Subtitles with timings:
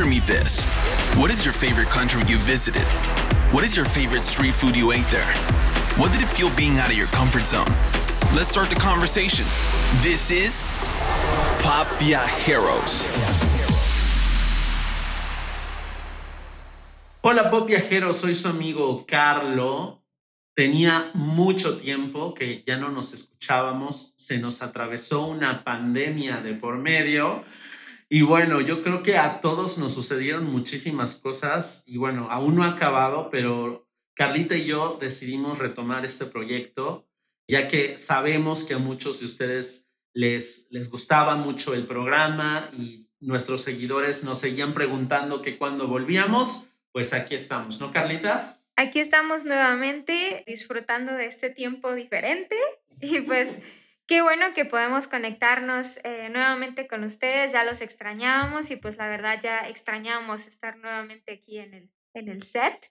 [0.00, 0.64] Answer me this.
[1.18, 2.86] What is your favorite country you visited?
[3.52, 5.30] What is your favorite street food you ate there?
[6.00, 7.68] What did it feel being out of your comfort zone?
[8.34, 9.44] Let's start the conversation.
[10.00, 10.62] This is
[11.60, 13.04] Pop Viajeros.
[17.22, 19.98] Hola Pop Viajeros, soy su amigo Carlo.
[20.56, 26.78] Tenía mucho tiempo que ya no nos escuchábamos, se nos atravesó una pandemia de por
[26.78, 27.44] medio
[28.12, 32.64] y bueno, yo creo que a todos nos sucedieron muchísimas cosas y bueno, aún no
[32.64, 37.08] ha acabado, pero Carlita y yo decidimos retomar este proyecto,
[37.46, 43.08] ya que sabemos que a muchos de ustedes les, les gustaba mucho el programa y
[43.20, 48.60] nuestros seguidores nos seguían preguntando que cuando volvíamos, pues aquí estamos, ¿no, Carlita?
[48.74, 52.56] Aquí estamos nuevamente disfrutando de este tiempo diferente
[53.00, 53.62] y pues
[54.10, 59.08] Qué bueno que podemos conectarnos eh, nuevamente con ustedes, ya los extrañábamos y pues la
[59.08, 62.90] verdad ya extrañamos estar nuevamente aquí en el, en el set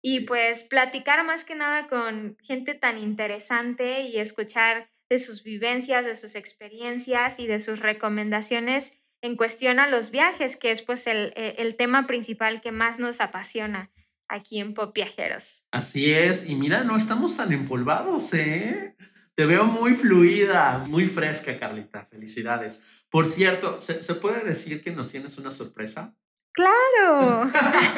[0.00, 6.06] y pues platicar más que nada con gente tan interesante y escuchar de sus vivencias,
[6.06, 11.08] de sus experiencias y de sus recomendaciones en cuestión a los viajes, que es pues
[11.08, 13.90] el, eh, el tema principal que más nos apasiona
[14.28, 15.64] aquí en Pop Viajeros.
[15.72, 18.94] Así es, y mira, no estamos tan empolvados, ¿eh?
[19.40, 22.04] Te veo muy fluida, muy fresca, Carlita.
[22.04, 22.84] Felicidades.
[23.08, 26.14] Por cierto, ¿se, puede decir que nos tienes una sorpresa?
[26.52, 27.50] Claro.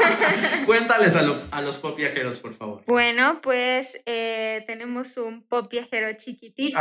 [0.66, 2.84] Cuéntales a, los pop viajeros, por favor.
[2.86, 6.78] Bueno, pues eh, tenemos un pop viajero chiquitito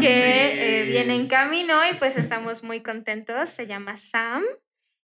[0.00, 3.50] que eh, viene en camino y pues estamos muy contentos.
[3.50, 4.42] Se llama Sam.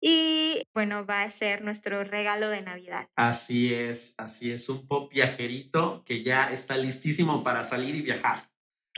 [0.00, 3.06] Y bueno, va a ser nuestro regalo de Navidad.
[3.16, 8.48] Así es, así es, un pop viajerito que ya está listísimo para salir y viajar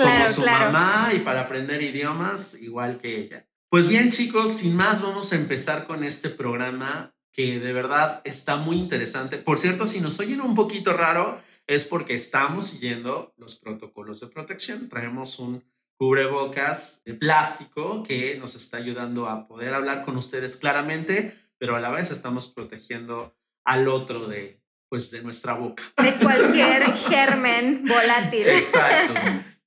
[0.05, 3.47] como su mamá y para aprender idiomas igual que ella.
[3.71, 8.57] Pues bien chicos, sin más vamos a empezar con este programa que de verdad está
[8.57, 9.39] muy interesante.
[9.39, 14.27] Por cierto, si nos oyen un poquito raro, es porque estamos siguiendo los protocolos de
[14.27, 14.89] protección.
[14.89, 15.63] Traemos un
[15.97, 21.81] cubrebocas de plástico que nos está ayudando a poder hablar con ustedes claramente, pero a
[21.81, 25.85] la vez estamos protegiendo al otro de, pues, de nuestra boca.
[26.03, 28.49] De cualquier germen volátil.
[28.49, 29.15] Exacto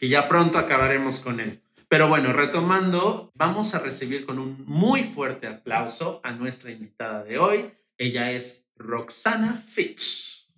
[0.03, 1.63] que ya pronto acabaremos con él.
[1.87, 7.37] Pero bueno, retomando, vamos a recibir con un muy fuerte aplauso a nuestra invitada de
[7.37, 7.71] hoy.
[7.97, 10.49] Ella es Roxana Fitch.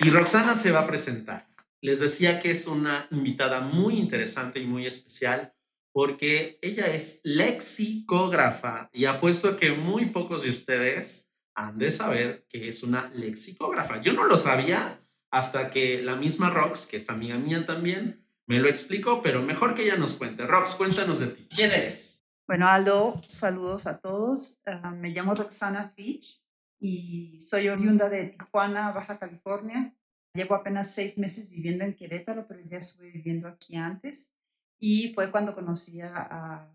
[0.00, 1.46] Y Roxana se va a presentar.
[1.80, 5.54] Les decía que es una invitada muy interesante y muy especial
[5.92, 12.68] porque ella es lexicógrafa y apuesto que muy pocos de ustedes han de saber que
[12.68, 14.02] es una lexicógrafa.
[14.02, 14.99] Yo no lo sabía
[15.30, 19.74] hasta que la misma Rox, que es amiga mía también, me lo explicó, pero mejor
[19.74, 20.46] que ella nos cuente.
[20.46, 21.46] Rox, cuéntanos de ti.
[21.54, 22.26] ¿Quién eres?
[22.48, 24.58] Bueno, Aldo, saludos a todos.
[24.66, 26.42] Ah, me llamo Roxana Fitch
[26.80, 29.94] y soy oriunda de Tijuana, Baja California.
[30.34, 34.34] Llevo apenas seis meses viviendo en Querétaro, pero ya estuve viviendo aquí antes.
[34.80, 36.74] Y fue cuando conocí a, a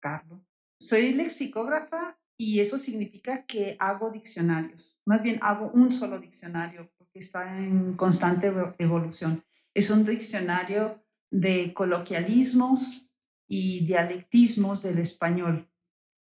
[0.00, 0.42] Carlos.
[0.78, 5.00] Soy lexicógrafa y eso significa que hago diccionarios.
[5.06, 9.44] Más bien hago un solo diccionario está en constante evolución.
[9.74, 13.10] Es un diccionario de coloquialismos
[13.48, 15.68] y dialectismos del español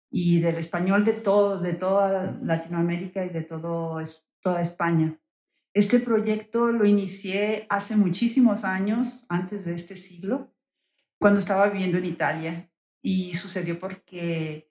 [0.10, 4.02] y del español de todo, de toda Latinoamérica y de todo,
[4.42, 5.20] toda España.
[5.74, 10.52] Este proyecto lo inicié hace muchísimos años, antes de este siglo,
[11.20, 12.72] cuando estaba viviendo en Italia
[13.02, 14.70] y sucedió porque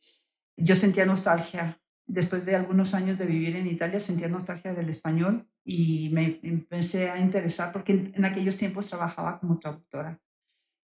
[0.57, 5.49] yo sentía nostalgia después de algunos años de vivir en Italia, sentía nostalgia del español
[5.65, 10.21] y me empecé a interesar porque en, aquellos tiempos trabajaba como traductora.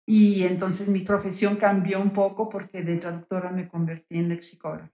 [0.07, 4.93] Y entonces mi profesión cambió un poco porque de traductora me convertí en lexicógrafa.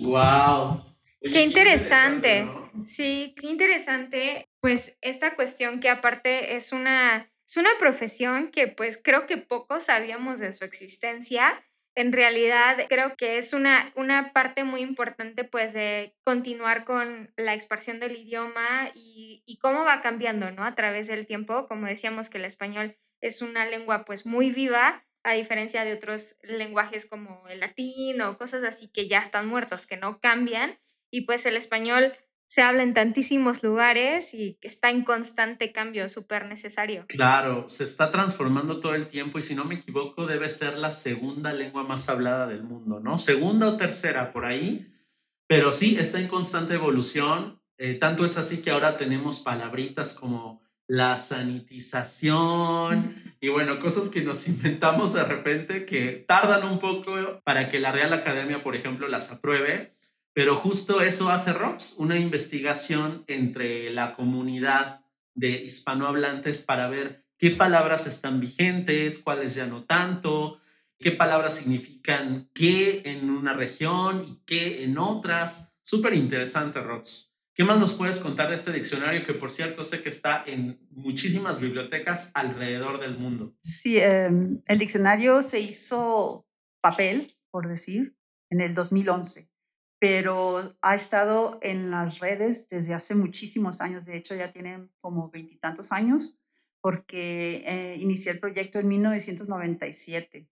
[0.00, 0.84] ¡Wow!
[1.22, 2.48] qué interesante.
[2.84, 4.48] Sí, qué interesante.
[4.60, 9.84] Pues esta cuestión que aparte es una, es una profesión que pues creo que pocos
[9.84, 11.64] sabíamos de su existencia
[11.94, 17.54] en realidad creo que es una, una parte muy importante pues de continuar con la
[17.54, 20.64] expresión del idioma y, y, cómo va cambiando, ¿no?
[20.64, 25.04] A través del tiempo, como decíamos que el español es una lengua pues muy viva,
[25.22, 29.86] a diferencia de otros lenguajes como el latín o cosas así que ya están muertos,
[29.86, 30.78] que no cambian,
[31.10, 32.16] y pues el español
[32.50, 37.04] se habla en tantísimos lugares y está en constante cambio, súper necesario.
[37.06, 40.90] Claro, se está transformando todo el tiempo y si no me equivoco debe ser la
[40.90, 43.20] segunda lengua más hablada del mundo, ¿no?
[43.20, 44.92] Segunda o tercera por ahí,
[45.46, 47.62] pero sí, está en constante evolución.
[47.78, 54.22] Eh, tanto es así que ahora tenemos palabritas como la sanitización y bueno, cosas que
[54.22, 57.14] nos inventamos de repente que tardan un poco
[57.44, 59.94] para que la Real Academia, por ejemplo, las apruebe,
[60.32, 65.04] pero justo eso hace ROX, una investigación entre la comunidad
[65.34, 70.60] de hispanohablantes para ver qué palabras están vigentes, cuáles ya no tanto,
[70.98, 75.72] qué palabras significan qué en una región y qué en otras.
[75.82, 77.30] Súper interesante, Rox.
[77.54, 80.78] ¿Qué más nos puedes contar de este diccionario que, por cierto, sé que está en
[80.90, 83.54] muchísimas bibliotecas alrededor del mundo?
[83.62, 86.46] Sí, em, el diccionario se hizo
[86.80, 88.16] papel, por decir,
[88.50, 89.49] en el 2011,
[90.00, 94.06] pero ha estado en las redes desde hace muchísimos años.
[94.06, 96.40] De hecho, ya tienen como veintitantos años,
[96.80, 100.48] porque eh, inicié el proyecto en 1997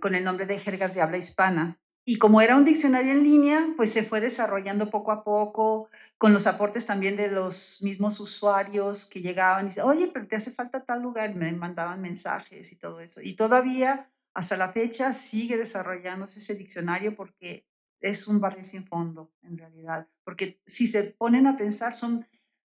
[0.00, 1.78] con el nombre de Jergas de Habla Hispana.
[2.04, 5.88] Y como era un diccionario en línea, pues se fue desarrollando poco a poco,
[6.18, 10.34] con los aportes también de los mismos usuarios que llegaban y decían, oye, pero te
[10.34, 13.22] hace falta tal lugar, y me mandaban mensajes y todo eso.
[13.22, 17.64] Y todavía, hasta la fecha, sigue desarrollándose ese diccionario porque
[18.02, 20.08] es un barril sin fondo, en realidad.
[20.24, 22.26] Porque si se ponen a pensar, son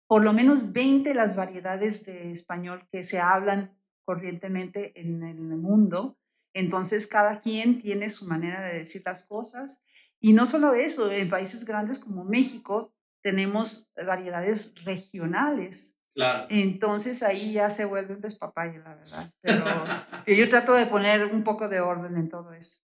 [0.07, 3.75] por lo menos 20 las variedades de español que se hablan
[4.05, 6.17] corrientemente en el mundo
[6.53, 9.83] entonces, cada quien tiene su manera de decir las cosas.
[10.19, 15.95] Y no solo eso, en países grandes como México tenemos variedades regionales.
[16.13, 16.45] Claro.
[16.49, 19.33] Entonces ahí ya se vuelve un despapalle, la verdad.
[19.41, 19.65] Pero
[20.27, 22.81] yo trato de poner un poco de orden en todo eso.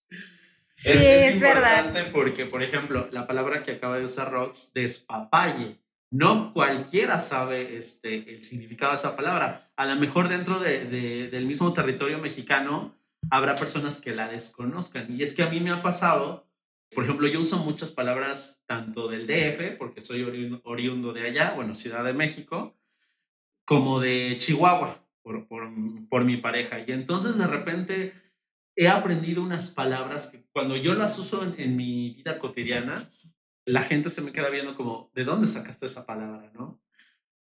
[0.80, 5.78] Sí, es, es importante porque, por ejemplo, la palabra que acaba de usar Rox, despapalle,
[6.10, 9.70] no cualquiera sabe este, el significado de esa palabra.
[9.76, 12.96] A lo mejor dentro de, del mismo territorio mexicano
[13.30, 15.14] habrá personas que la desconozcan.
[15.14, 16.48] Y es que a mí me ha pasado,
[16.96, 20.24] por ejemplo, yo uso muchas palabras tanto del DF, porque soy
[20.64, 22.74] oriundo, de allá, bueno, Ciudad de México,
[23.66, 26.80] como de Chihuahua, por, por, mi pareja.
[26.80, 28.14] Y entonces de repente
[28.75, 33.10] he aprendido unas palabras que cuando yo las uso en, en mi vida cotidiana,
[33.66, 36.51] la gente se me queda viendo como, ¿de dónde sacaste esa palabra?
[36.54, 36.81] ¿No?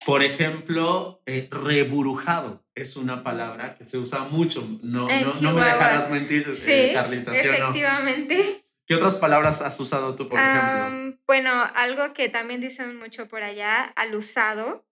[0.05, 4.65] Por ejemplo, eh, reburujado es una palabra que se usa mucho.
[4.81, 5.07] No,
[5.41, 8.65] no, me dejarás mentir, eh, sí, Carlita, ¿sí efectivamente.
[8.87, 11.19] ¿Qué otras palabras has usado tú, por ejemplo?
[11.27, 14.85] Bueno, algo que también dicen mucho por allá, alusado.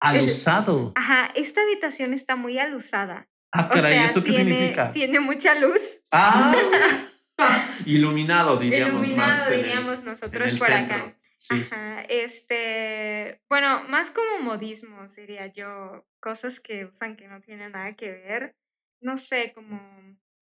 [0.00, 0.92] ¿Alusado?
[0.96, 3.28] ajá, esta habitación está muy alusada.
[3.52, 4.92] Ah, caray, ¿eso qué significa?
[4.92, 6.00] Tiene mucha luz.
[6.12, 6.54] Ah,
[7.86, 11.16] iluminado, diríamos Iluminado, diríamos nosotros por acá.
[11.50, 17.94] Ajá, este, bueno, más como modismos, diría yo, cosas que usan que no tienen nada
[17.94, 18.56] que ver.
[19.00, 19.80] No sé, como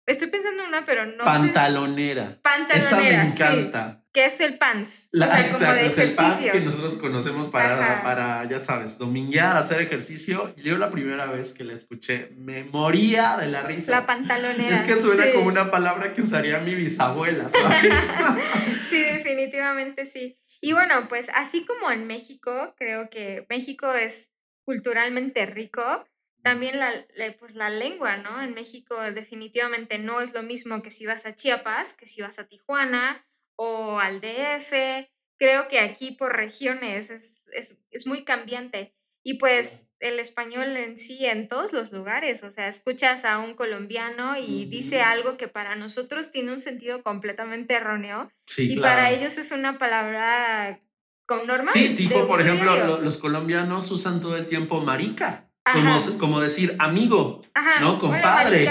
[0.06, 2.38] Estoy pensando en una, pero no Pantalonera.
[2.42, 2.78] Pantalonera.
[2.78, 4.04] Esa me encanta.
[4.12, 5.08] que es el pants.
[5.12, 8.60] La, o sea, exacto, como de es el pants que nosotros conocemos para, para, ya
[8.60, 10.54] sabes, dominguear, hacer ejercicio.
[10.56, 13.92] Yo la primera vez que la escuché me moría de la risa.
[13.92, 14.74] La pantalonera.
[14.74, 18.12] Es que suena como una palabra que usaría mi bisabuela, ¿sabes?
[18.90, 20.38] sí, definitivamente sí.
[20.60, 24.32] Y bueno, pues así como en México, creo que México es
[24.64, 26.04] culturalmente rico
[26.44, 26.92] también la,
[27.38, 28.42] pues la lengua, ¿no?
[28.42, 32.38] En México definitivamente no es lo mismo que si vas a Chiapas, que si vas
[32.38, 33.26] a Tijuana
[33.56, 35.08] o al DF.
[35.38, 38.94] Creo que aquí por regiones es, es, es muy cambiante.
[39.24, 43.54] Y pues el español en sí en todos los lugares, o sea, escuchas a un
[43.54, 49.38] colombiano y dice algo que para nosotros tiene un sentido completamente erróneo y para ellos
[49.38, 50.78] es una palabra
[51.24, 51.72] con normal.
[51.72, 55.48] Sí, tipo, por ejemplo, los colombianos usan todo el tiempo marica.
[55.72, 57.42] Como, como, decir amigo,
[57.80, 57.98] ¿no?
[57.98, 58.70] Compadre.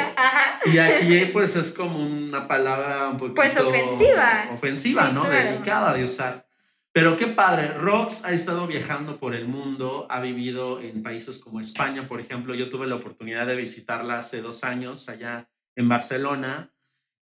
[0.65, 3.35] Y aquí pues es como una palabra un poquito...
[3.35, 4.49] Pues ofensiva.
[4.51, 5.23] Ofensiva, ¿no?
[5.23, 6.47] Delicada de usar.
[6.93, 11.59] Pero qué padre, Rox ha estado viajando por el mundo, ha vivido en países como
[11.59, 12.53] España, por ejemplo.
[12.53, 16.71] Yo tuve la oportunidad de visitarla hace dos años allá en Barcelona.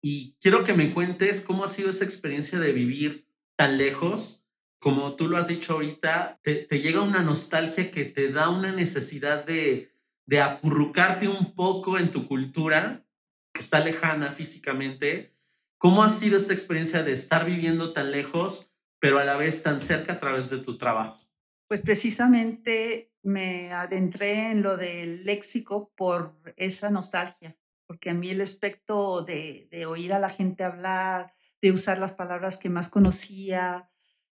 [0.02, 4.41] Y quiero que me cuentes cómo ha sido esa experiencia de vivir tan lejos
[4.82, 9.46] como tú lo has dicho ahorita, te, llega una nostalgia que te da una necesidad
[9.46, 9.94] de,
[10.42, 13.06] acurrucarte un poco en tu cultura,
[13.54, 15.36] que está lejana físicamente.
[15.78, 19.80] ¿Cómo ha sido esta experiencia de estar viviendo tan lejos, pero a la vez tan
[19.80, 21.30] cerca a través de tu trabajo?
[21.68, 28.42] Pues precisamente me adentré en lo del léxico por esa nostalgia, porque a mí el
[28.42, 33.91] aspecto de, de oír a la gente hablar, de usar las palabras que más conocía,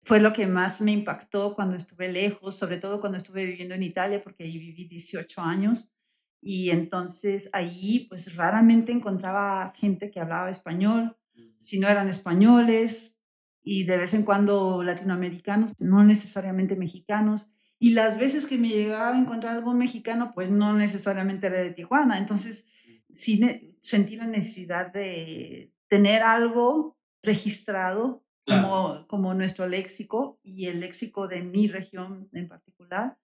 [0.03, 3.85] fue lo que más me impactó cuando estuve lejos, sobre todo cuando estuve viviendo en
[3.85, 5.93] Italia, porque ahí viví 18 años.
[6.41, 11.17] Y entonces ahí pues raramente encontraba gente que hablaba español,
[11.59, 13.17] si no eran españoles,
[13.63, 17.55] y de vez en cuando latinoamericanos, no necesariamente mexicanos.
[17.79, 21.71] Y las veces que me llegaba a encontrar algo mexicano, pues no necesariamente era de
[21.71, 22.19] Tijuana.
[22.19, 22.65] Entonces,
[23.11, 31.29] sí sentí la necesidad de tener algo registrado como, como nuestro léxico y el léxico
[31.29, 33.19] de mi región en particular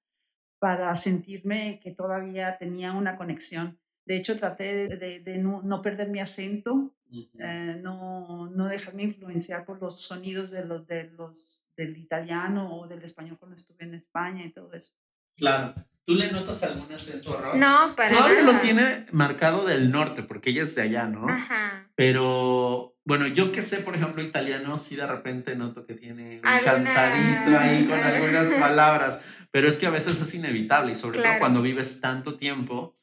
[0.59, 3.79] para sentirme que todavía tenía una conexión.
[4.05, 6.95] De hecho, traté de, de, no, perder mi acento,
[7.39, 12.89] eh, no, no, dejarme influenciar por los sonidos de los, de los, del italiano o
[12.89, 14.95] del español cuando estuve en España y todo eso.
[15.37, 15.75] Claro.
[16.05, 17.55] ¿Tú le notas algún acento a?
[17.55, 21.29] No, para Rox lo tiene marcado del norte, porque ella es de allá, ¿no?
[21.29, 21.91] Ajá.
[21.97, 26.63] Pero, bueno, yo que sé, por ejemplo, italiano, sí de repente noto que tiene un
[26.63, 29.25] cantadito ahí con algunas palabras.
[29.51, 32.99] Pero es que a veces es inevitable, y sobre todo cuando vives tanto tiempo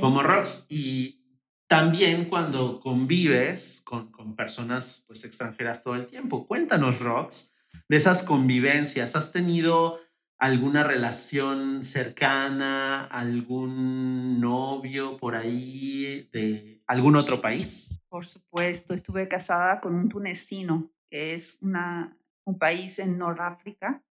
[0.00, 0.64] como Rox.
[0.70, 1.20] Y
[1.66, 6.46] también cuando convives con, con personas pues, extranjeras todo el tiempo.
[6.46, 7.52] Cuéntanos, Rox,
[7.86, 9.14] de esas convivencias.
[9.14, 10.00] ¿Has tenido
[10.38, 18.00] alguna relación cercana, algún novio por ahí de algún otro país?
[18.08, 24.02] Por supuesto, estuve casada con un tunecino, que es una, un país en Noráfrica,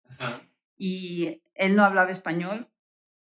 [0.78, 2.72] y él no hablaba español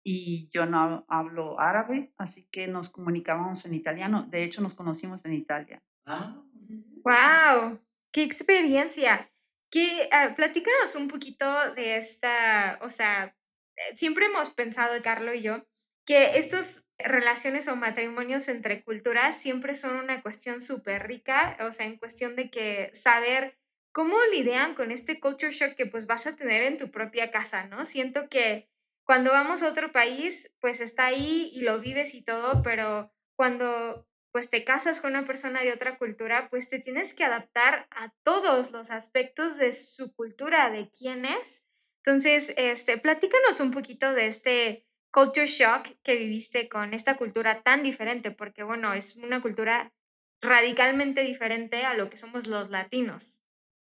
[0.02, 4.24] y yo no hablo árabe, así que nos comunicábamos en italiano.
[4.28, 5.80] De hecho, nos conocimos en Italia.
[6.06, 7.04] ¡Wow!
[7.06, 7.78] Ah.
[8.12, 9.30] ¡Qué experiencia!
[9.70, 13.36] Que, uh, platícanos un poquito de esta, o sea,
[13.76, 15.64] eh, siempre hemos pensado, Carlos y yo,
[16.04, 21.86] que estas relaciones o matrimonios entre culturas siempre son una cuestión súper rica, o sea,
[21.86, 23.58] en cuestión de que saber
[23.92, 27.66] cómo lidian con este culture shock que pues vas a tener en tu propia casa,
[27.66, 27.86] ¿no?
[27.86, 28.68] Siento que
[29.04, 34.06] cuando vamos a otro país, pues está ahí y lo vives y todo, pero cuando
[34.32, 38.12] pues te casas con una persona de otra cultura, pues te tienes que adaptar a
[38.22, 41.68] todos los aspectos de su cultura, de quién es.
[42.04, 47.82] Entonces, este, platícanos un poquito de este culture shock que viviste con esta cultura tan
[47.82, 49.94] diferente, porque bueno, es una cultura
[50.42, 53.40] radicalmente diferente a lo que somos los latinos.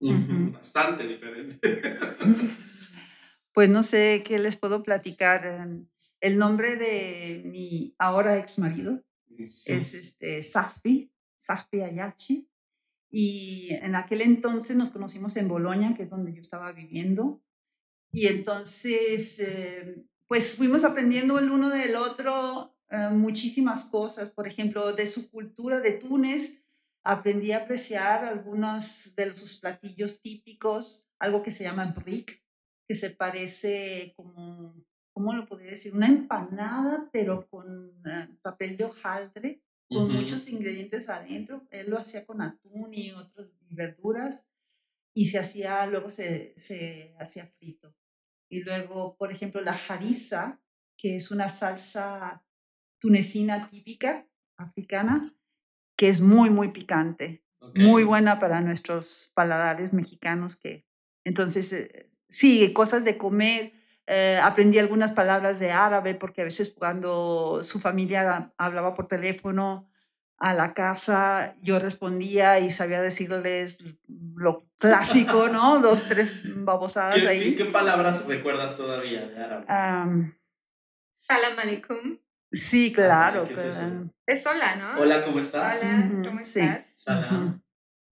[0.02, 1.82] Bastante diferente.
[3.54, 5.48] pues no sé qué les puedo platicar.
[5.48, 5.88] Em,
[6.20, 9.02] el nombre de mi ahora ex marido
[9.66, 12.50] es este, Sahpi, Sahpi Ayachi.
[13.10, 17.42] Y en aquel entonces nos conocimos en Bolonia, que es donde yo estaba viviendo.
[18.12, 24.32] Y entonces, eh, pues fuimos aprendiendo el uno del otro eh, muchísimas cosas.
[24.32, 26.64] Por ejemplo, de su cultura de Túnez,
[27.04, 32.42] aprendí a apreciar algunos de sus platillos típicos, algo que se llama brick,
[32.88, 34.74] que se parece como
[35.14, 35.94] ¿cómo lo podría decir?
[35.94, 41.68] Una empanada, pero con eh, papel de hojaldre, con muchos ingredientes adentro.
[41.70, 44.52] Él lo hacía con atún y otras verduras
[45.14, 47.96] y se hacía, luego se, se hacía frito.
[48.54, 50.62] Y luego, por ejemplo, la harissa,
[50.96, 52.46] que es una salsa
[53.00, 55.36] tunecina típica africana,
[55.98, 57.44] que es muy, muy picante,
[57.74, 60.86] muy buena para nuestros paladares mexicanos que
[61.24, 63.74] entonces, eh, sí, cosas de comer
[64.06, 69.90] eh, aprendí algunas palabras de árabe porque a veces cuando su familia hablaba por teléfono
[70.38, 73.78] a la casa, yo respondía y sabía decirles
[74.36, 75.80] lo clásico, ¿no?
[75.80, 77.56] Dos, tres babosadas ¿Qué, ahí.
[77.56, 79.66] ¿qué, palabras recuerdas todavía de árabe?
[81.12, 82.18] Salam aleikum.
[82.52, 83.48] Sí, claro.
[84.26, 85.02] es, hola, ¿no?
[85.02, 85.82] Hola, ¿cómo estás?
[85.84, 86.94] Hola, ¿cómo estás?
[86.96, 87.64] Salam.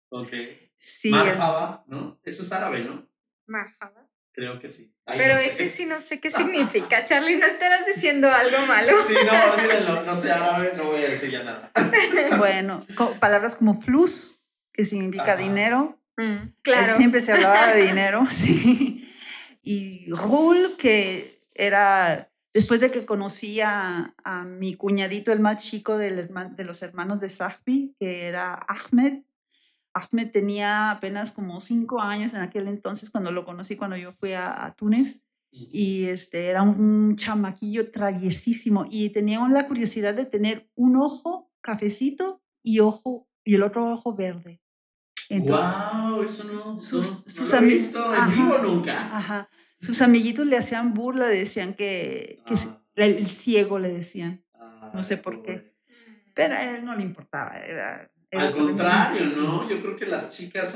[0.09, 0.31] Ok.
[0.75, 1.09] Sí.
[1.09, 2.19] Marhaba, ¿no?
[2.23, 3.05] Eso es árabe, ¿no?
[3.47, 3.98] Marhaba.
[4.39, 4.95] Creo que sí.
[5.05, 7.03] Pero ese sí no sé qué significa.
[7.03, 8.93] Charlie, no estarás diciendo algo malo.
[9.05, 10.03] Sí, no, olvídenlo.
[10.03, 11.71] No sé árabe, no voy a decir ya nada.
[12.37, 12.85] Bueno,
[13.19, 15.99] palabras como flus, que significa dinero.
[16.15, 16.93] Mm, claro.
[16.93, 19.05] Siempre se hablaba de dinero, sí.
[19.61, 25.97] Y rul, que era después de que conocí a, a, mi cuñadito, el más chico
[25.97, 29.23] del, de los hermanos de Sahbi, que era Ahmed,
[29.93, 34.33] Ahmed tenía apenas como cinco años en aquel entonces cuando lo conocí, cuando yo fui
[34.33, 35.25] a, Túnez.
[35.51, 42.43] Y este, era un chamaquillo traviesísimo y tenía la curiosidad de tener un ojo cafecito
[42.61, 44.61] y, ojo, y el otro ojo verde.
[45.31, 46.21] ¡Wow!
[46.23, 49.49] Eso no, sus, lo he visto en vivo nunca.
[49.81, 52.53] Sus amiguitos le hacían burla, decían que, que
[52.95, 54.45] el ciego le decían.
[54.93, 55.75] no sé por qué.
[56.35, 59.67] Pero a él no le importaba, era al contrario, ¿no?
[59.69, 60.75] Yo creo que las chicas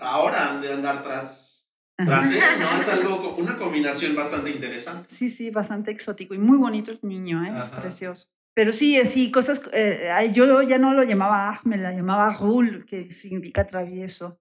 [0.00, 2.80] ahora han de andar tras, tras él, ¿no?
[2.80, 5.06] Es algo, una combinación bastante interesante.
[5.08, 7.52] Sí, sí, bastante exótico y muy bonito el niño, ¿eh?
[7.80, 8.28] Precioso.
[8.54, 13.10] Pero sí, sí, cosas, eh, yo ya no lo llamaba Ahmed, la llamaba Rul, que
[13.10, 14.38] significa travieso.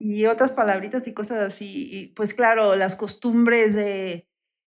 [0.00, 1.88] Y otras palabritas y cosas así.
[1.90, 4.28] Y pues claro, las costumbres de,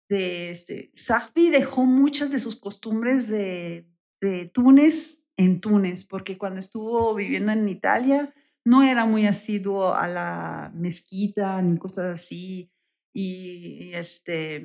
[0.08, 0.92] de este,
[1.34, 3.88] dejó muchas de sus costumbres de,
[4.20, 8.32] de Túnez en Túnez, porque cuando estuvo viviendo en Italia
[8.64, 12.72] no era muy asiduo a la mezquita ni cosas así.
[13.14, 14.56] Y, este,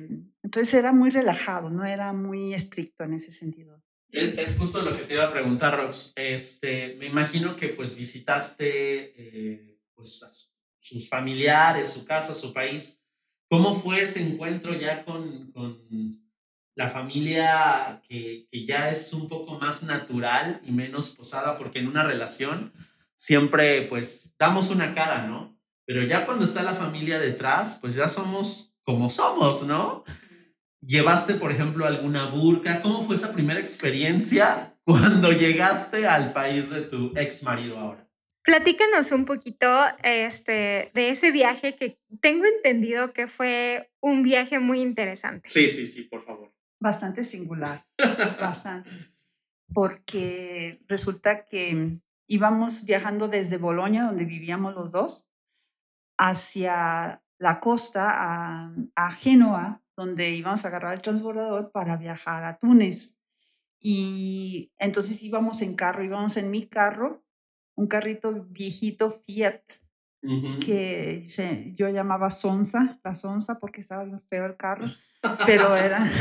[0.42, 3.82] entonces era muy relajado, no era muy estricto en ese sentido.
[4.10, 6.12] Es, justo lo que te iba a preguntar, Rox.
[6.16, 10.30] Este, me imagino que pues visitaste eh, pues, a
[10.78, 13.02] sus familiares, su casa, su país.
[13.48, 16.21] ¿Cómo fue ese encuentro ya con, con
[16.74, 21.58] la familia que, que, ya es un poco más natural y menos posada?
[21.58, 22.72] Porque en una relación
[23.14, 25.58] siempre pues damos una cara, ¿no?
[25.84, 30.04] Pero ya cuando está la familia detrás, pues ya somos como somos, ¿no?
[30.80, 32.82] ¿Llevaste, por ejemplo, alguna burka?
[32.82, 38.08] ¿Cómo fue esa primera experiencia cuando llegaste al país de tu ex marido ahora?
[38.42, 39.68] Platícanos un poquito
[40.02, 45.48] este, de ese viaje que tengo entendido que fue un viaje muy interesante.
[45.48, 46.51] Sí, sí, sí, por favor.
[46.82, 47.86] Bastante singular,
[48.40, 48.90] bastante.
[49.72, 55.28] Porque resulta que íbamos viajando desde Bolonia, donde vivíamos los dos,
[56.18, 62.58] hacia la costa, a, a Génova, donde íbamos a agarrar el transbordador para viajar a
[62.58, 63.16] Túnez.
[63.78, 67.22] Y entonces íbamos en carro, íbamos en mi carro,
[67.76, 69.62] un carrito viejito Fiat,
[70.60, 74.86] que se, yo llamaba Sonsa, la Sonsa, porque estaba bien feo el carro,
[75.46, 76.08] pero era...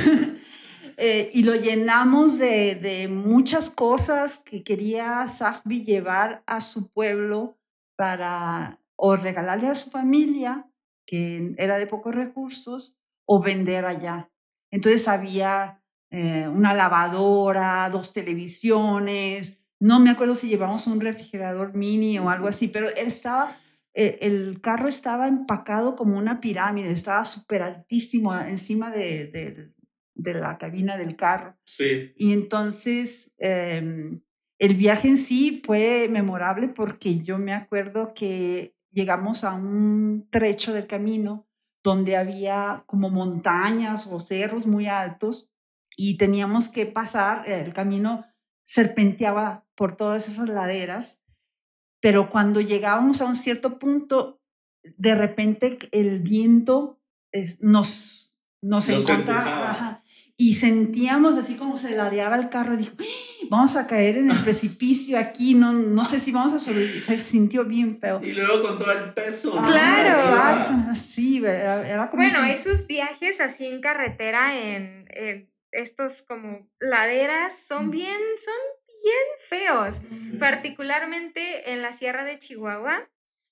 [1.03, 7.57] Eh, y lo llenamos de, de, muchas cosas que quería Sahbi llevar a su pueblo
[7.95, 10.69] para o regalarle a su familia,
[11.07, 14.29] que era de pocos recursos, o vender allá.
[14.69, 15.81] Entonces había
[16.11, 22.47] eh, una lavadora, dos televisiones, no me acuerdo si llevamos un refrigerador mini o algo
[22.47, 23.57] así, pero él estaba,
[23.93, 29.73] el carro estaba empacado como una pirámide, estaba súper altísimo encima de,
[30.15, 31.57] de, la cabina del carro.
[31.65, 32.13] Sí.
[32.15, 34.21] Y entonces em,
[34.59, 40.73] el viaje en sí fue memorable porque yo me acuerdo que llegamos a un trecho
[40.73, 41.47] del camino
[41.83, 45.51] donde había como montañas o cerros muy altos
[45.97, 48.25] y teníamos que pasar, el camino
[48.63, 51.20] serpenteaba por todas esas laderas,
[52.01, 54.41] pero cuando llegábamos a un cierto punto,
[54.83, 56.99] de repente el viento
[57.61, 60.01] nos, nos, encontraba
[60.41, 63.45] y sentíamos así como se ladeaba el carro, dijo, ¡Ah!
[63.51, 67.19] vamos a caer en el precipicio aquí, no, no sé si vamos a sobrevivir, se
[67.19, 68.19] sintió bien feo.
[68.23, 69.51] Y luego con todo el peso.
[69.51, 70.19] claro.
[70.19, 72.23] Exacto, sí, era, como...
[72.23, 75.05] Bueno, esos viajes así en carretera, en,
[75.71, 78.53] estos como laderas, son bien, son
[79.03, 80.01] bien feos,
[80.39, 83.09] particularmente en la Sierra de Chihuahua.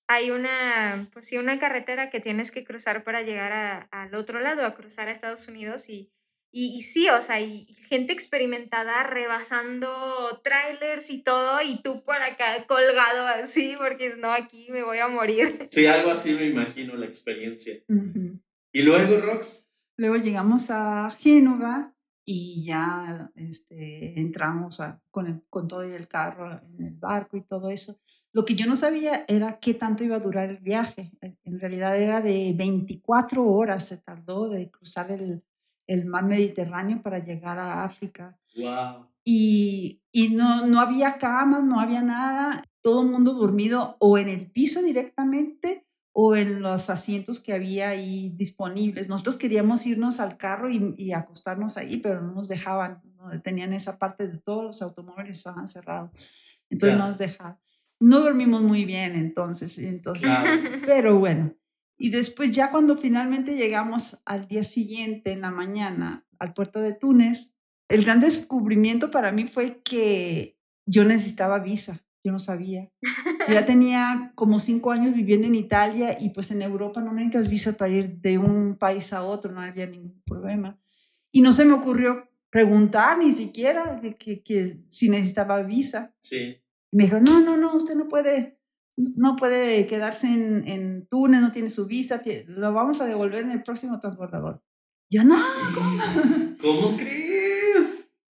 [0.08, 4.66] Hay una, pues sí, una carretera que tienes que cruzar para llegar al otro lado,
[4.66, 6.12] a cruzar a Estados Unidos y
[6.52, 12.66] y, sí, o sea, y gente experimentada rebasando trailers y todo, y tú por acá
[12.68, 15.68] colgado así, porque no, aquí me voy a morir.
[15.70, 17.76] Sí, algo así me imagino la experiencia.
[18.74, 19.70] ¿Y luego, Rox?
[19.98, 21.94] Luego llegamos a Génova
[22.32, 27.72] y ya este, entramos con, el, con todo el carro en el barco y todo
[27.72, 27.98] eso.
[28.32, 31.12] Lo que yo no sabía era qué tanto iba a durar el viaje.
[31.44, 35.44] En realidad era de 24 horas, se tardó de cruzar el,
[35.88, 38.38] el mar Mediterráneo para llegar a África.
[39.24, 44.30] Y, y no, no había camas, no había nada, todo el mundo dormido o en
[44.30, 49.08] el piso directamente o en los asientos que había ahí disponibles.
[49.08, 53.74] Nosotros queríamos irnos al carro y, y acostarnos ahí, pero no nos dejaban, no tenían
[53.74, 56.12] esa parte de todos los automóviles estaban cerrados.
[56.70, 57.60] Entonces no nos dejaban.
[58.00, 60.30] No dormimos muy bien entonces, entonces
[60.86, 61.54] pero bueno,
[61.98, 66.94] y después ya cuando finalmente llegamos al día siguiente, en la mañana, al puerto de
[66.94, 67.54] Túnez,
[67.90, 72.06] el gran descubrimiento para mí fue que yo necesitaba visa.
[72.30, 72.92] Yo no sabía.
[73.50, 77.74] ya tenía como cinco años viviendo en Italia y pues en Europa no necesitas visa
[77.74, 80.80] para ir de un país a otro, no había ningún problema.
[81.32, 86.14] Y no se me ocurrió preguntar ni siquiera de que, que si necesitaba visa.
[86.20, 86.58] Sí.
[86.92, 88.60] Me dijo, no, no, no, usted no puede
[89.16, 93.52] no puede quedarse en, en Túnez, no tiene su visa, lo vamos a devolver en
[93.52, 94.62] el próximo transbordador.
[95.10, 95.40] Yo no,
[95.74, 96.00] ¿cómo,
[96.62, 97.29] ¿Cómo crees?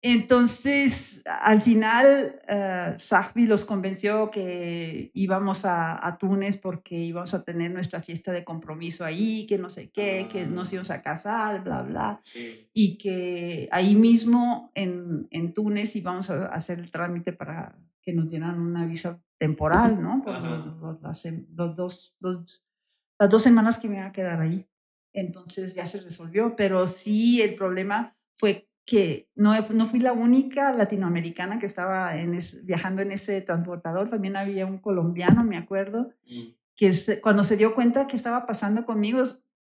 [0.04, 7.72] Entonces, al final, uh, los convenció que íbamos a, a, Túnez porque íbamos a tener
[7.72, 10.76] nuestra fiesta de compromiso ahí, que no sé qué, que nos ah.
[10.76, 12.20] íbamos a casar, bla, bla.
[12.74, 18.30] Y que ahí mismo en, en Túnez íbamos a hacer el trámite para que nos
[18.30, 20.22] dieran una visa temporal, ¿no?
[20.24, 22.16] Por las, dos,
[23.20, 24.68] las dos semanas que me iba a quedar ahí.
[25.12, 30.72] entonces ya se resolvió, pero sí el problema fue que no, no fui la única
[30.72, 36.54] latinoamericana que estaba en viajando en ese transportador, también había un colombiano, me acuerdo, mm.
[36.74, 39.24] que cuando se dio cuenta que estaba pasando conmigo,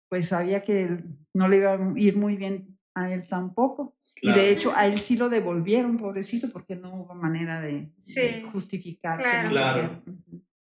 [0.09, 1.03] pues sabía que
[1.35, 3.95] no le iba a ir muy bien a él tampoco.
[4.23, 7.91] Y de hecho a él sí lo devolvieron, pobrecito, porque no hubo manera de,
[8.51, 9.19] justificar.
[9.19, 10.01] Claro.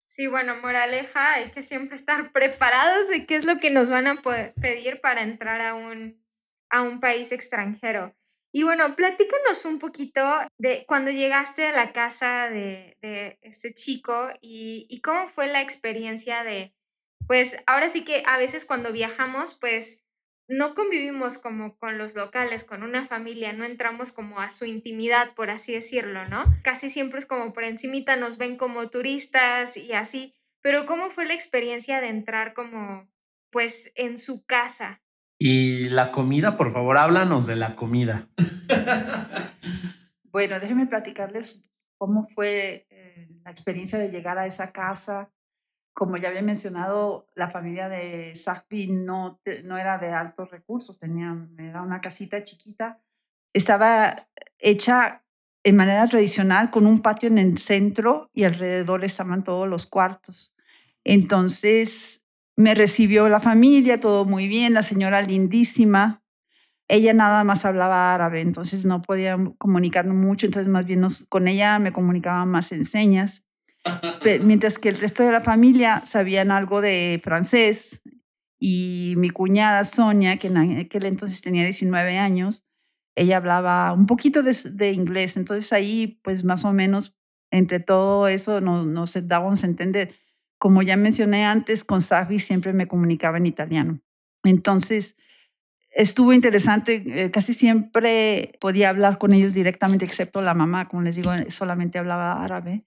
[0.06, 4.08] Sí, bueno, moraleja, hay que siempre estar preparados de qué es lo que nos van
[4.08, 4.22] a
[4.60, 6.22] pedir para entrar a un,
[6.70, 8.14] a un país extranjero.
[8.52, 10.22] Y bueno, platícanos un poquito
[10.58, 15.62] de cuando llegaste a la casa de, de este chico y, y, cómo fue la
[15.62, 16.74] experiencia de,
[17.28, 20.04] pues ahora sí que a veces cuando viajamos, pues
[20.48, 25.36] no convivimos como con los locales, con una familia, no entramos como a su intimidad,
[25.36, 26.44] por así decirlo, ¿no?
[26.64, 31.28] Casi siempre es como por encimita, nos ven como turistas y así, pero ¿cómo fue
[31.28, 33.08] la experiencia de entrar como,
[33.52, 35.04] pues, en su casa?
[35.42, 38.28] Y la comida, por favor, háblanos de la comida.
[40.32, 41.64] bueno, déjenme platicarles
[41.98, 45.32] cómo fue eh, la experiencia de llegar a esa casa.
[45.94, 51.56] Como ya había mencionado, la familia de Sahbi no, no era de altos recursos, tenían,
[51.58, 53.02] era una casita chiquita.
[53.54, 55.24] Estaba hecha
[55.64, 60.54] en manera tradicional con un patio en el centro y alrededor estaban todos los cuartos.
[61.06, 62.19] Entonces,
[62.60, 66.22] me recibió la familia, todo muy bien, la señora lindísima.
[66.90, 71.80] Ella nada más hablaba árabe, entonces no podía comunicarnos mucho, entonces más bien con ella
[71.80, 73.48] me comunicaba más en señas.
[74.44, 78.02] Mientras que el resto de la familia sabían algo de francés
[78.60, 82.66] y mi cuñada Sonia, que en aquel entonces tenía 19 años,
[83.16, 87.18] ella hablaba un poquito de, inglés, entonces ahí pues más o menos
[87.52, 90.14] entre todo eso nos, nos dábamos a entender
[90.60, 94.02] como ya mencioné antes, con Safi siempre me comunicaba en italiano.
[94.44, 95.16] Entonces,
[95.92, 101.16] estuvo interesante, eh, casi siempre podía hablar con ellos directamente, excepto la mamá, como les
[101.16, 102.84] digo, solamente hablaba árabe.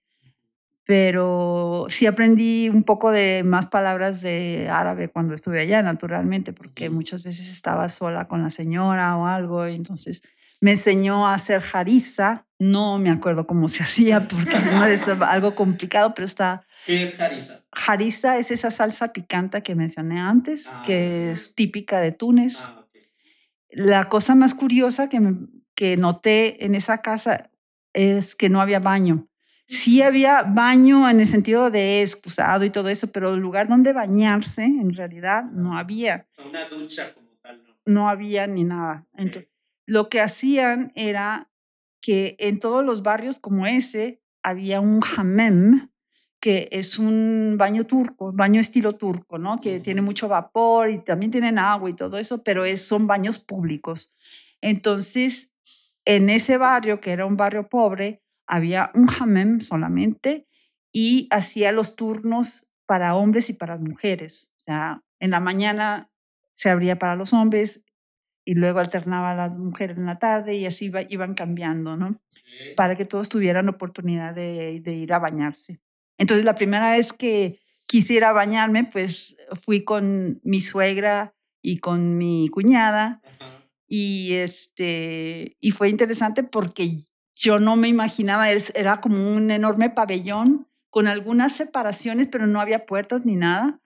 [0.85, 6.89] Pero sí aprendí un poco de más palabras de árabe cuando estuve allá, naturalmente, porque
[6.89, 10.23] muchas veces estaba sola con la señora o algo, y entonces
[10.63, 12.47] me enseñó a hacer jariza.
[12.57, 14.55] No me acuerdo cómo se hacía porque
[14.93, 16.65] es algo complicado, pero está...
[16.85, 17.65] ¿Qué es jariza?
[17.73, 21.31] Jariza es esa salsa picante que mencioné antes, que ah.
[21.31, 22.61] es típica de Túnez.
[22.63, 22.87] Ah,
[23.71, 25.19] La cosa más curiosa que,
[25.75, 27.51] que noté en esa casa
[27.91, 29.27] es que no había baño.
[29.65, 33.91] Sí había baño en el sentido de excusado y todo eso, pero el lugar donde
[33.91, 36.25] bañarse en realidad no había.
[36.47, 37.75] Una ducha como tal, ¿no?
[37.85, 39.05] No había ni nada.
[39.17, 39.52] Entonces,
[39.85, 41.49] lo que hacían era
[42.01, 45.89] que en todos los barrios como ese había un hamem,
[46.39, 49.61] que es un baño turco, baño estilo turco, ¿no?
[49.61, 53.39] Que tiene mucho vapor y también tienen agua y todo eso, pero es, son baños
[53.39, 54.13] públicos.
[54.59, 55.53] Entonces,
[56.03, 60.47] en ese barrio, que era un barrio pobre, había un hamem solamente
[60.91, 64.51] y hacía los turnos para hombres y para mujeres.
[64.57, 66.11] O sea, en la mañana
[66.51, 67.85] se abría para los hombres,
[68.45, 72.21] y luego alternaba a las mujeres en la tarde y así iban cambiando, ¿no?
[72.75, 75.79] Para que todos tuvieran oportunidad de, ir a bañarse.
[76.17, 82.49] Entonces, la primera vez que quisiera bañarme, pues fui con mi suegra y con mi
[82.49, 83.21] cuñada.
[83.87, 90.67] Y, este, y fue interesante porque yo no me imaginaba, era como un enorme pabellón
[90.89, 93.79] con algunas separaciones, pero no había puertas ni nada.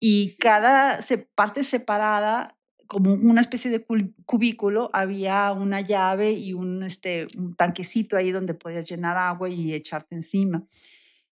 [0.00, 1.00] Y cada
[1.34, 3.84] parte separada como una especie de
[4.24, 9.74] cubículo, había una llave y un, este, un tanquecito ahí donde podías llenar agua y
[9.74, 10.64] echarte encima.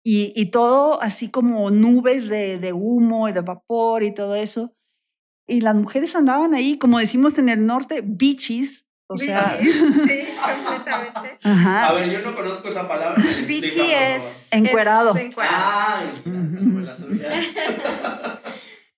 [0.03, 4.73] Y, y todo así como nubes de, de, humo y de vapor y todo eso.
[5.47, 8.85] Y las mujeres andaban ahí, como decimos en el norte, bichis.
[9.09, 10.23] O sea, sí,
[10.65, 11.39] completamente.
[11.43, 13.23] A ver, yo no conozco esa palabra.
[13.47, 15.15] Bichi es encuerado.
[15.15, 16.11] Es encuerado.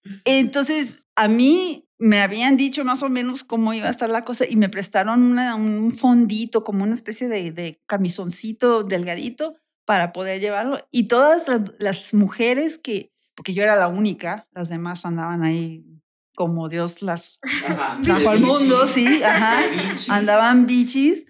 [0.25, 4.45] Entonces, a mí me habían dicho más o menos cómo iba a estar la cosa
[4.49, 10.87] y me prestaron un fondito, como una especie de, de, camisoncito delgadito para poder llevarlo.
[10.91, 15.83] Y todas las, mujeres que, porque yo era la única, las demás andaban ahí
[16.35, 17.39] como Dios las
[18.03, 19.61] trajo al mundo, sí, ajá,
[20.09, 21.25] andaban bichis.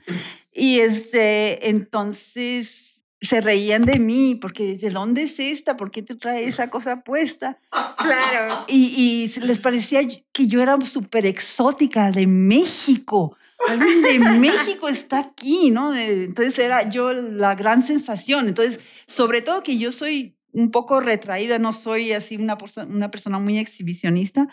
[0.54, 5.76] Y este, entonces se reían de mí porque ¿de dónde es esta?
[5.76, 7.60] ¿Por qué te trae esa cosa puesta?
[7.98, 8.66] Claro.
[8.68, 10.02] Y, y les parecía
[10.32, 13.36] que yo era súper exótica de México.
[13.68, 15.94] Alguien de México está aquí, ¿no?
[15.94, 18.48] Entonces era yo la gran sensación.
[18.48, 23.38] Entonces, sobre todo que yo soy un poco retraída, no soy así una, una persona
[23.40, 24.48] muy exhibicionista.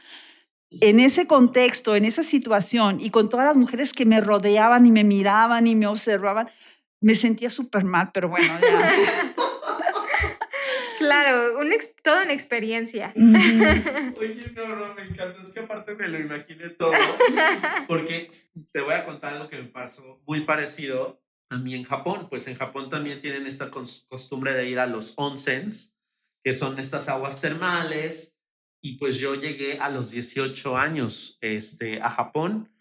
[0.81, 4.91] en ese contexto, en esa situación y con todas las mujeres que me rodeaban y
[4.91, 6.49] me miraban y me observaban,
[7.07, 8.93] me sentía súper mal, pero bueno, ya.
[10.99, 11.53] Claro,
[12.03, 13.13] toda una experiencia.
[13.15, 15.41] Oye, no, no, me encanta.
[15.41, 16.91] Es que aparte me lo imaginé todo.
[17.87, 18.31] Porque
[18.73, 22.27] te voy a contar algo que me pasó muy parecido a mí en Japón.
[22.29, 25.95] Pues en Japón también tienen esta costumbre de ir a los onsens,
[26.43, 28.37] que son estas aguas termales.
[28.83, 32.73] Y pues yo llegué a los 18 años este, a Japón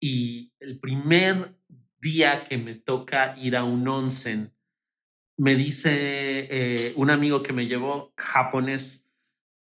[0.00, 1.56] y el primer
[2.04, 4.54] día que me toca ir a un onsen,
[5.36, 9.08] me dice eh, un amigo que me llevó japonés,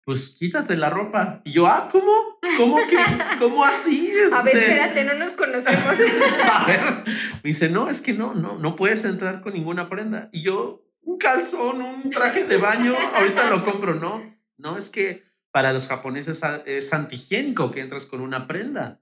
[0.05, 1.41] pues quítate la ropa.
[1.45, 2.12] Y yo, ah, ¿cómo?
[2.57, 2.99] ¿Cómo que?
[3.39, 4.12] ¿Cómo así?
[4.35, 5.99] A ver, este espérate, no nos conocemos.
[6.53, 6.81] a ver,
[7.43, 10.29] me dice, no, es que no, no, no puedes entrar con ninguna prenda.
[10.33, 13.95] Y yo, un calzón, un traje de baño, ahorita lo compro.
[13.95, 14.23] No,
[14.59, 19.01] no, es que para los japoneses es antihigiénico que entras con una prenda,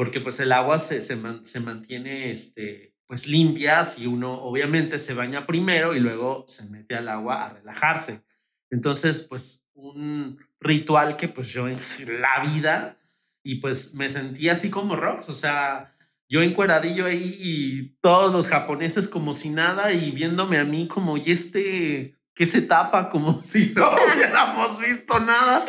[0.00, 5.12] porque pues el agua se, se, se mantiene, este, pues limpias y uno obviamente se
[5.12, 8.24] baña primero y luego se mete al agua a relajarse.
[8.70, 11.78] Entonces, pues un ritual que pues yo en
[12.18, 12.96] la vida
[13.42, 15.94] y pues me sentí así como rocks, o sea,
[16.30, 21.18] yo encueradillo ahí y todos los japoneses como si nada y viéndome a mí como,
[21.18, 25.62] y este que se tapa como si no hubiéramos visto nada.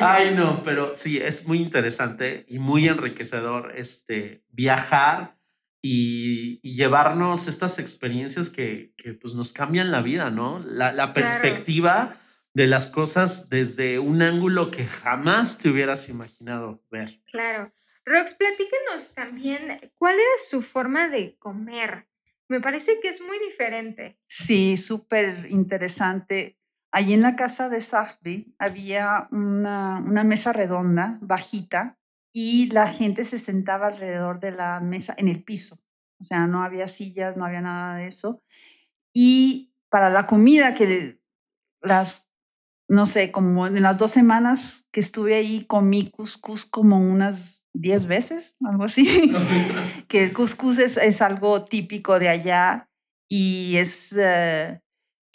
[0.00, 5.36] Ay, no, pero sí, es muy interesante y muy enriquecedor este viajar
[5.82, 10.60] y, llevarnos estas experiencias que, que, pues nos cambian la vida, ¿no?
[10.60, 12.16] La, la perspectiva
[12.52, 17.20] de las cosas desde un ángulo que jamás te hubieras imaginado ver.
[17.26, 17.72] Claro.
[18.04, 22.06] Rox, platícanos también cuál era su forma de comer.
[22.48, 24.18] Me parece que es muy diferente.
[24.28, 26.58] Sí, súper interesante.
[26.92, 31.98] Allí en la casa de Sahbi había una, una mesa redonda, bajita,
[32.32, 35.76] y la gente se sentaba alrededor de la mesa en el piso.
[36.20, 38.42] O sea, no había sillas, no había nada de eso.
[39.14, 41.20] Y para la comida, que
[41.80, 42.30] las,
[42.88, 48.06] no sé, como en las dos semanas que estuve ahí, comí cuscús como unas diez
[48.06, 49.32] veces, algo así.
[50.08, 52.88] que el cuscús es, es, algo típico de allá
[53.28, 54.14] y es...
[54.16, 54.80] Eh,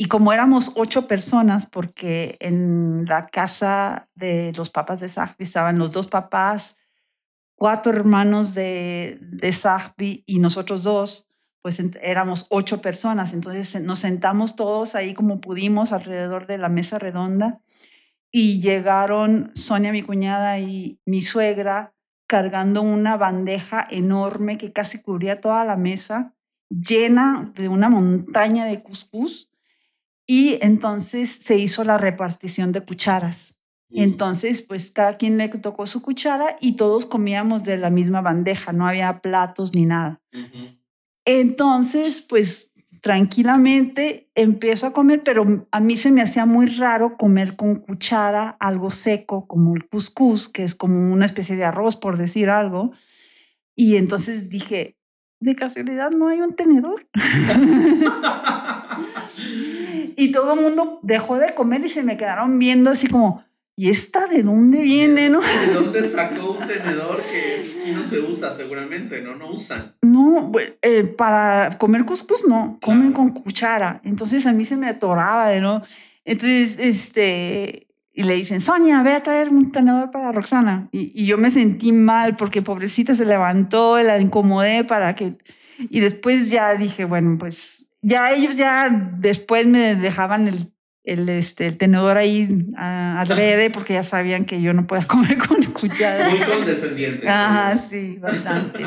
[0.02, 5.78] y como éramos ocho personas, porque en la casa de los papás de Sahbi estaban
[5.78, 6.80] los dos papás,
[7.56, 11.28] cuatro hermanos de, de Sahbi y nosotros dos,
[11.62, 13.34] pues éramos ocho personas.
[13.34, 17.60] Entonces nos sentamos todos ahí como pudimos alrededor de la mesa redonda
[18.32, 21.94] y llegaron Sonia, mi cuñada, y mi suegra
[22.30, 26.36] cargando una bandeja enorme que casi cubría toda la mesa,
[26.70, 29.50] llena de una montaña de cuscús.
[30.28, 33.58] Y entonces se hizo la repartición de cucharas.
[33.90, 38.72] Entonces, pues cada quien le tocó su cuchara y todos comíamos de la misma bandeja,
[38.72, 40.22] no había platos ni nada.
[41.26, 42.69] Entonces, pues
[43.02, 48.58] tranquilamente empiezo a comer, pero a mí se me hacía muy raro comer con cuchara
[48.60, 52.92] algo seco como el cuscús, que es como una especie de arroz, por decir algo.
[53.76, 54.98] Y entonces dije,
[55.40, 57.08] de casualidad no hay un tenedor.
[60.16, 63.44] y todo el mundo dejó de comer y se me quedaron viendo así como,
[63.80, 65.40] ¿y esta de dónde viene, no?
[65.40, 69.38] ¿De dónde sacó un tenedor que aquí no se usa seguramente, no?
[69.38, 69.96] No usan.
[70.02, 74.02] No, eh, para comer cuscús no, comen con cuchara.
[74.04, 75.82] Entonces a mí se me atoraba, ¿no?
[76.26, 80.90] Entonces, este, y le dicen, Sonia, ve a traer un tenedor para Roxana.
[80.92, 85.38] Y, y yo me sentí mal porque pobrecita se levantó, la incomodé para que...
[85.90, 91.66] Y después ya dije, bueno, pues ya ellos ya después me dejaban el el, este,
[91.66, 96.30] el tenedor ahí uh, adrede porque ya sabían que yo no podía comer con cuchara.
[96.30, 97.28] Muy condescendiente.
[97.28, 98.86] Ajá, sí, bastante.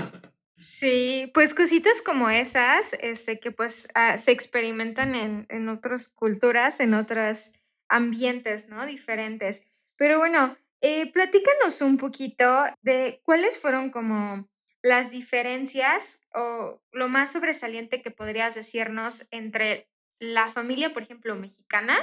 [0.57, 6.79] Sí, pues cositas como esas, este, que pues uh, se experimentan en, en otras culturas,
[6.81, 7.53] en otros
[7.89, 8.87] ambientes, ¿no?
[8.87, 9.73] Diferentes.
[9.97, 14.49] Pero bueno, eh, platícanos un poquito de cuáles fueron como
[14.83, 19.89] las diferencias o lo más sobresaliente que podrías decirnos entre
[20.23, 21.97] la familia, por ejemplo, mexicana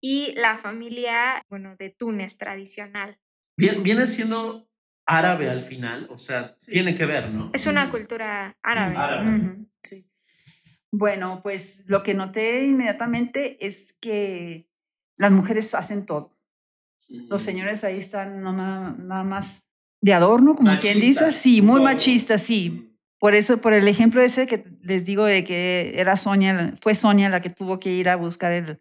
[0.00, 3.20] y la familia, bueno, de Túnez tradicional.
[3.56, 4.68] viene siendo
[5.06, 7.52] árabe al final, o sea, tiene que ver, ¿no?
[7.54, 9.64] Es una cultura árabe.
[9.80, 10.10] sí.
[10.90, 14.68] Bueno, pues lo que noté inmediatamente es que
[15.16, 16.30] las mujeres hacen todo.
[17.08, 19.68] Los señores ahí están nada, más
[20.00, 21.32] de adorno, como quien dice.
[21.32, 22.85] Sí, muy machistas, sí.
[23.18, 27.30] Por eso, por el ejemplo ese que les digo de que era Sonia, fue Sonia
[27.30, 28.80] la que tuvo que ir a buscar el,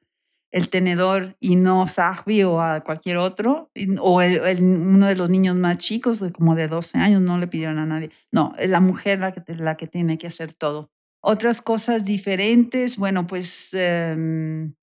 [0.69, 6.24] tenedor y no Sahbi o a cualquier otro, o uno de los niños más chicos,
[6.34, 8.10] como de 12 años, no le pidieron a nadie.
[8.32, 10.91] No, es la mujer la que, la que tiene que hacer todo.
[11.28, 14.76] Otras cosas diferentes, bueno, pues em,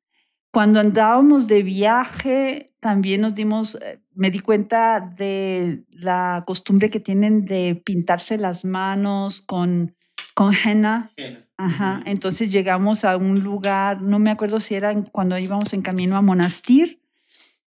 [0.53, 7.01] cuando andábamos de viaje, también nos dimos, eh, me di cuenta de la costumbre que
[7.01, 9.94] tienen de pintarse las manos con,
[10.35, 11.11] con henna.
[11.57, 12.03] Ajá.
[12.07, 16.22] Entonces llegamos a un lugar, no me acuerdo si era cuando íbamos en camino a
[16.22, 17.01] Monastir,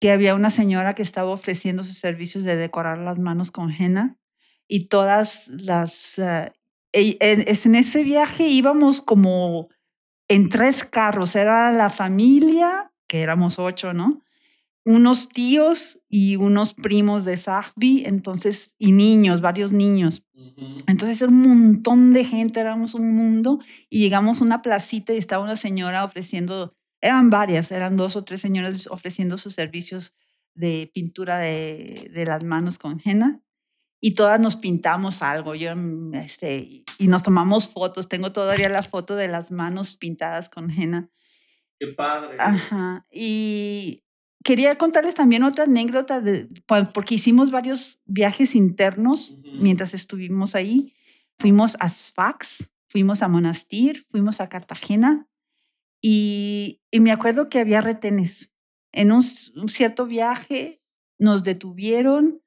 [0.01, 4.16] que había una señora que estaba ofreciendo sus servicios de decorar las manos con henna
[4.68, 6.18] y todas las...
[6.18, 6.51] Uh,
[6.97, 9.68] en ese viaje íbamos como
[10.29, 11.35] en tres carros.
[11.35, 14.23] Era la familia, que éramos ocho, ¿no?
[14.85, 20.23] Unos tíos y unos primos de Sahbi, entonces, y niños, varios niños.
[20.87, 25.18] Entonces era un montón de gente, éramos un mundo, y llegamos a una placita y
[25.18, 30.14] estaba una señora ofreciendo, eran varias, eran dos o tres señoras ofreciendo sus servicios
[30.55, 33.40] de pintura de, de las manos con henna.
[34.01, 38.07] Y todas nos pintamos algo, yo, mm, este, y nos tomamos fotos.
[38.11, 41.09] Tengo todavía la foto de las manos pintadas con henna.
[41.79, 42.37] Qué padre.
[42.38, 43.07] Ajá.
[43.11, 44.04] Y
[44.44, 46.48] quería contarles también otra anécdota, de,
[46.92, 50.94] porque hicimos varios viajes internos mientras estuvimos ahí.
[51.38, 55.26] Fuimos a Sfax, fuimos a Monastir, fuimos a Cartagena
[56.00, 58.54] y, me acuerdo que había retenes.
[58.92, 60.80] En un, cierto viaje
[61.18, 62.42] nos detuvieron,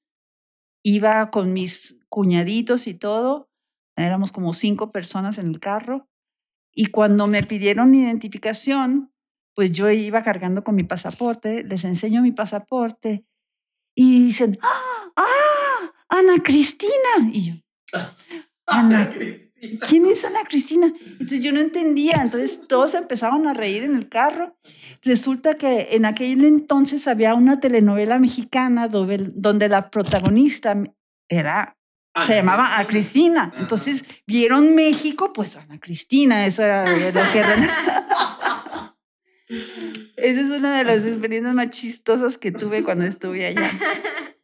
[0.83, 3.49] iba con mis cuñaditos y todo,
[3.95, 6.07] éramos como cinco personas en el carro
[6.71, 9.11] y cuando me pidieron identificación,
[9.57, 13.25] pues yo iba cargando con mi pasaporte, les enseño mi pasaporte
[13.95, 15.11] y dicen, ¡ah!
[15.15, 15.93] ¡ah!
[16.09, 17.31] ¡Ana Cristina!
[17.33, 17.53] Y yo,
[18.67, 19.79] Ana, Cristina.
[19.89, 20.93] ¿Quién es Ana Cristina?
[21.09, 24.55] Entonces yo no entendía, entonces todos empezaron a reír en el carro.
[25.01, 30.77] Resulta que en aquel entonces había una telenovela mexicana donde, la protagonista
[31.27, 31.73] era
[32.27, 33.51] se llamaba Ana Cristina.
[33.57, 37.55] Entonces vieron México, pues Ana Cristina, eso era lo que era.
[39.47, 43.69] Esa es una de las experiencias más chistosas que tuve cuando estuve allá.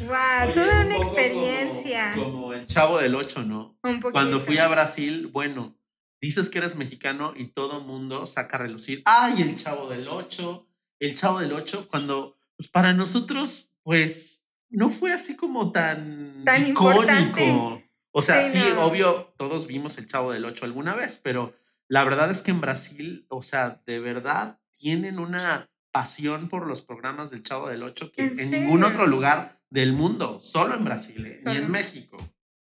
[0.00, 2.12] Wow, toda una experiencia.
[2.14, 3.78] Como, el chavo del 8, ¿no?
[4.12, 5.76] Cuando fui a Brasil, bueno,
[6.20, 9.02] dices que eres mexicano y todo mundo saca a relucir.
[9.04, 10.66] ¡Ay, el chavo del 8!
[11.00, 16.68] El chavo del 8, cuando pues para nosotros, pues, no fue así como tan, tan
[16.68, 17.82] icónico.
[18.10, 21.54] O sea, sí, obvio, todos vimos el chavo del 8 alguna vez, pero
[21.88, 26.82] la verdad es que en Brasil, o sea, de verdad tienen una pasión por los
[26.82, 31.26] programas del Chavo del Ocho que en, ningún otro lugar del mundo, solo en Brasil
[31.26, 31.36] ¿eh?
[31.46, 32.16] y en México.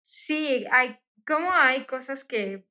[0.06, 2.66] Sí, hay, como hay cosas que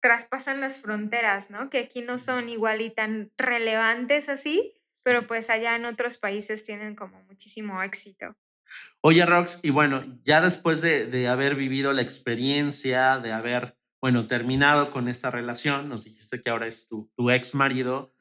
[0.00, 1.68] traspasan las fronteras, ¿no?
[1.68, 6.64] Que aquí no son igual y tan relevantes así, pero pues allá en otros países
[6.64, 8.34] tienen como muchísimo éxito.
[9.02, 14.26] Oye, Rox, y bueno, ya después de, de haber vivido la experiencia, de haber bueno,
[14.26, 18.14] terminado con esta relación, nos dijiste que ahora es tu, tu ex marido.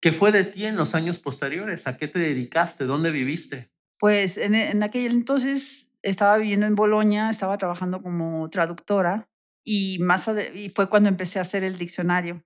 [0.00, 1.86] ¿Qué fue de ti en los años posteriores?
[1.86, 2.84] ¿A qué te dedicaste?
[2.84, 3.70] ¿Dónde viviste?
[3.98, 9.28] Pues en, en aquel entonces estaba viviendo en Bolonia, estaba trabajando como traductora
[9.64, 12.42] y, más y fue cuando empecé a hacer el diccionario.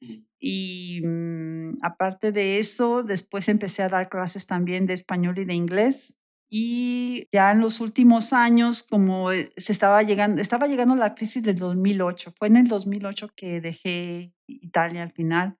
[0.00, 0.24] Mm.
[0.40, 5.54] Y mm, aparte de eso, después empecé a dar clases también de español y de
[5.54, 6.18] inglés
[6.50, 11.42] y ya en los últimos años, como eh, se estaba llegando, estaba llegando la crisis
[11.42, 15.58] del 2008, fue en el 2008 que dejé Italia al final,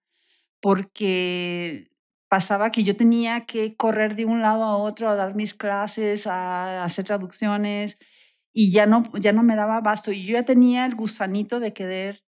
[0.60, 1.90] porque
[2.28, 6.26] pasaba que yo tenía que correr de un lado a otro a dar mis clases,
[6.26, 7.98] a hacer traducciones,
[8.52, 10.12] y ya no, ya no me daba abasto.
[10.12, 12.24] Y yo ya tenía el gusanito de querer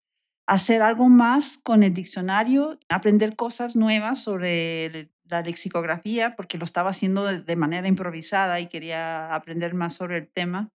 [0.46, 6.90] hacer algo más con el diccionario, aprender cosas nuevas sobre la lexicografía, porque lo estaba
[6.90, 10.71] haciendo de, manera improvisada y quería aprender más sobre el tema.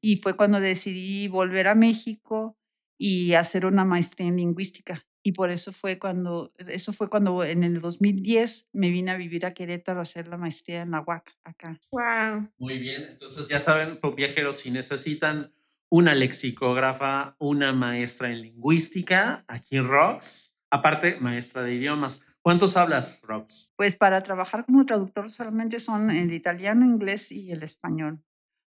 [0.00, 2.56] Y fue cuando decidí volver a México
[2.96, 5.04] y hacer una maestría en lingüística.
[5.22, 9.44] Y por eso fue cuando, eso fue cuando en el 2010 me vine a vivir
[9.44, 11.80] a Querétaro a hacer la maestría en la UAC, acá.
[11.90, 12.48] Wow.
[12.56, 15.52] Muy bien, entonces ya saben, viajeros, si necesitan
[15.90, 22.24] una lexicógrafa, una maestra en lingüística, aquí en ROX, aparte maestra de idiomas.
[22.42, 23.72] ¿Cuántos hablas, Rox?
[23.76, 28.22] Pues para trabajar como traductor solamente son el italiano, inglés y el español.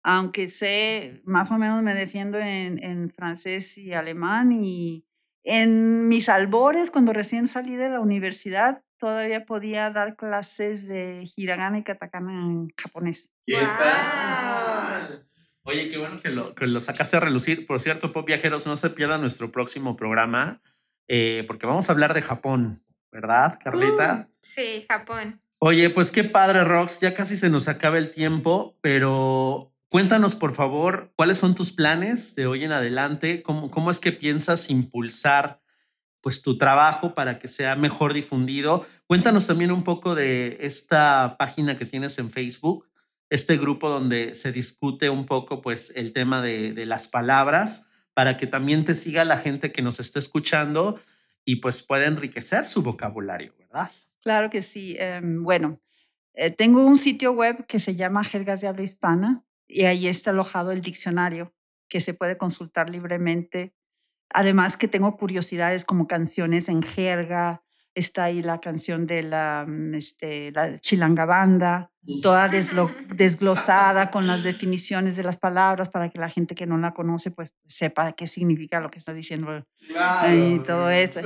[0.03, 5.05] Aunque sé, más o menos me defiendo en, en francés y alemán y
[5.45, 11.79] en mis albores, cuando recién salí de la universidad, todavía podía dar clases de hiragana
[11.79, 13.33] y katakana en japonés.
[13.47, 15.27] ¿Qué tal?
[15.62, 17.66] Oye, qué bueno que lo, que lo sacaste a relucir.
[17.66, 20.61] Por cierto, Pop Viajeros, no se pierdan nuestro próximo programa,
[21.09, 22.83] eh, porque vamos a hablar de Japón.
[23.11, 24.28] ¿Verdad, Carlita?
[24.28, 25.40] Uh, sí, Japón.
[25.61, 27.00] Oye, pues qué padre, Rox.
[27.00, 32.36] Ya casi se nos acaba el tiempo, pero cuéntanos, por favor, cuáles son tus planes
[32.36, 33.42] de hoy en adelante.
[33.42, 35.61] ¿Cómo, cómo es que piensas impulsar
[36.20, 38.86] pues tu trabajo para que sea mejor difundido?
[39.06, 42.88] Cuéntanos también un poco de esta página que tienes en Facebook,
[43.28, 48.36] este grupo donde se discute un poco pues el tema de, de las palabras para
[48.36, 51.00] que también te siga la gente que nos está escuchando
[51.49, 53.90] y pues pueda enriquecer su vocabulario, ¿verdad?
[54.20, 54.96] Claro que sí.
[54.99, 55.80] Em, bueno,
[56.34, 60.32] eh, tengo un sitio web que se llama Jergas de Habla Hispana y ahí está
[60.32, 61.55] alojado el diccionario
[61.88, 63.74] que se puede consultar libremente.
[64.28, 67.64] Además que tengo curiosidades como canciones en jerga,
[67.99, 71.90] está ahí la canción de la, mm, este, la Chilanga Banda,
[72.22, 76.94] toda desglosada con las definiciones de las palabras para que la gente que no la
[76.94, 79.66] conoce pues sepa qué significa lo que está diciendo
[80.32, 81.20] y todo eso.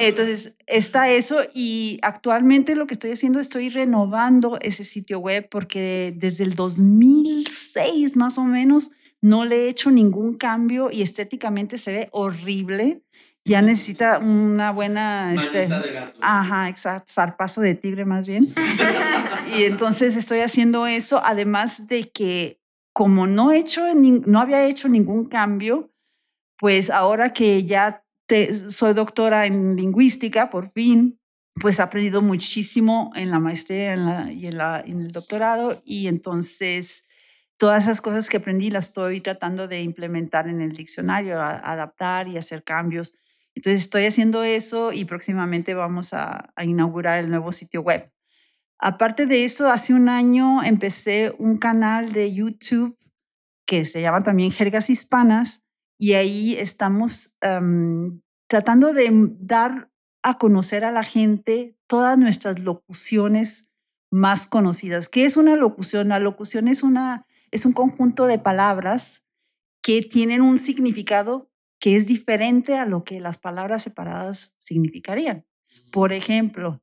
[0.00, 6.12] Entonces está eso y actualmente lo que estoy haciendo estoy renovando ese sitio web porque
[6.16, 11.92] desde el 2006 más o menos no le he hecho ningún cambio y estéticamente se
[11.92, 13.02] ve horrible
[13.44, 15.34] ya necesita una buena...
[15.34, 16.18] Este, de gato.
[16.22, 18.46] Ajá, exacto, zarpazo de tigre más bien.
[19.58, 22.60] y entonces estoy haciendo eso, además de que
[22.92, 25.90] como no, he hecho, no había hecho ningún cambio,
[26.58, 31.18] pues ahora que ya te, soy doctora en lingüística, por fin,
[31.60, 35.82] pues he aprendido muchísimo en la maestría en la, y en, la, en el doctorado
[35.84, 37.04] y entonces
[37.56, 42.36] todas esas cosas que aprendí las estoy tratando de implementar en el diccionario, adaptar y
[42.36, 43.16] hacer cambios.
[43.54, 48.10] Entonces estoy haciendo eso y próximamente vamos a, inaugurar el nuevo sitio web.
[48.78, 52.98] Aparte de eso, hace un año empecé un canal de YouTube
[53.66, 55.64] que se llama también Jergas Hispanas
[55.98, 59.90] y ahí estamos em, tratando de dar
[60.22, 63.70] a conocer a la gente todas nuestras locuciones
[64.10, 65.08] más conocidas.
[65.08, 66.08] ¿Qué es una locución?
[66.08, 69.24] La locución es, una, es un conjunto de palabras
[69.82, 71.50] que tienen un significado
[71.84, 75.44] que es diferente a lo que las palabras separadas significarían.
[75.92, 76.82] Por ejemplo,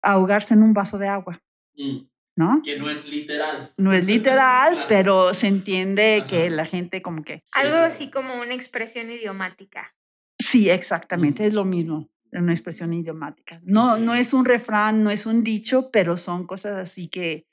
[0.00, 1.40] ahogarse en un vaso de agua.
[1.74, 2.06] Mm.
[2.36, 2.62] ¿No?
[2.64, 3.74] Que no es literal.
[3.76, 7.42] No es literal, pero se entiende que la gente como que...
[7.50, 9.96] Algo así como una expresión idiomática.
[10.38, 13.60] Sí, exactamente, es lo mismo, una expresión idiomática.
[13.64, 17.48] No, no es un refrán, no es un dicho, pero son cosas así que...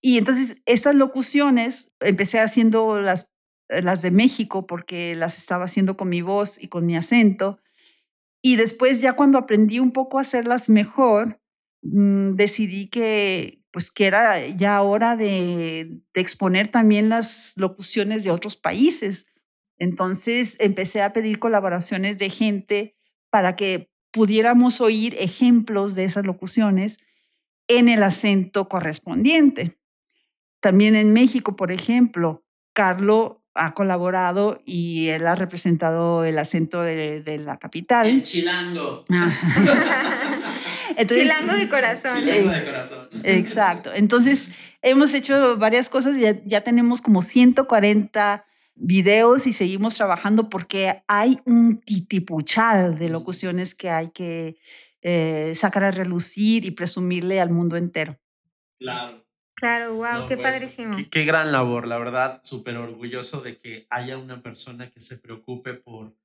[0.00, 3.33] Y entonces estas locuciones, empecé haciendo las
[3.68, 7.58] las de México porque las estaba haciendo con mi voz y con mi acento.
[8.42, 11.40] Y después ya cuando aprendí un poco a hacerlas mejor,
[11.82, 18.30] mm, decidí que pues que era ya hora de, de, exponer también las locuciones de
[18.30, 19.26] otros países.
[19.78, 22.96] Entonces empecé a pedir colaboraciones de gente
[23.30, 27.00] para que pudiéramos oír ejemplos de esas locuciones
[27.66, 29.76] en el acento correspondiente.
[30.60, 37.22] También en México, por ejemplo, Carlo ha colaborado y él ha representado el acento de,
[37.22, 38.08] de la capital.
[38.08, 39.04] El chilango.
[39.10, 39.32] Ah.
[41.08, 42.20] chilango de corazón.
[42.20, 43.08] Chilango de corazón.
[43.22, 43.92] Exacto.
[43.94, 44.50] Entonces,
[44.82, 48.44] hemos hecho varias cosas, ya, ya tenemos como 140
[48.74, 54.56] videos y seguimos trabajando porque hay un titipuchal de locuciones que hay que
[55.02, 58.16] eh, sacar a relucir y presumirle al mundo entero.
[58.78, 59.23] Claro.
[59.56, 60.96] Claro, wow, qué pues, padrísimo.
[61.10, 65.74] Qué, gran labor, la verdad, súper orgulloso de que haya una persona que se preocupe
[65.74, 66.16] por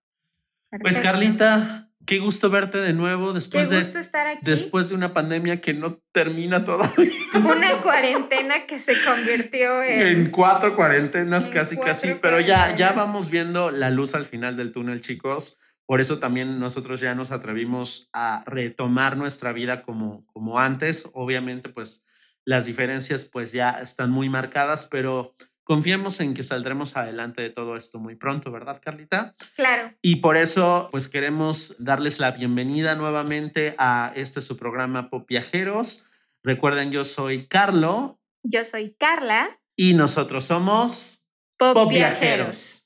[0.82, 4.41] Pues Carlita, qué gusto verte de nuevo después qué gusto estar aquí.
[4.43, 7.11] después de una pandemia que no termina todavía.
[7.34, 13.30] Una cuarentena que se convirtió en en cuatro cuarentenas casi casi, pero ya ya vamos
[13.30, 15.59] viendo la luz al final del túnel, chicos.
[15.86, 21.09] Por eso también nosotros ya nos atrevimos a retomar nuestra vida como como antes.
[21.13, 22.05] Obviamente, pues
[22.45, 27.78] las diferencias pues ya están muy marcadas, pero confiemos en que saldremos adelante de todo
[27.78, 29.36] esto muy pronto, ¿verdad, Carlita?
[29.55, 29.93] Claro.
[30.01, 36.05] Y por eso, pues queremos darles la bienvenida nuevamente a este su programa Pop Viajeros.
[36.43, 38.20] Recuerden, yo soy Carlo.
[38.43, 39.59] Yo soy Carla.
[39.76, 41.26] Y nosotros somos
[41.57, 42.82] Pop, Viajeros.